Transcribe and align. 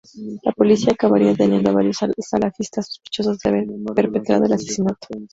La 0.41 0.51
policía 0.53 0.93
acabaría 0.93 1.27
deteniendo 1.29 1.69
a 1.69 1.73
varios 1.75 1.97
salafistas 2.27 2.87
sospechosos 2.87 3.37
de 3.37 3.49
haber 3.51 3.67
perpetrado 3.93 4.45
el 4.45 4.53
asesinato. 4.53 5.07